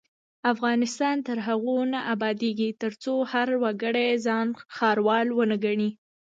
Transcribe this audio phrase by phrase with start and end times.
[0.53, 5.89] افغانستان تر هغو نه ابادیږي، ترڅو هر وګړی ځان ښاروال ونه ګڼي.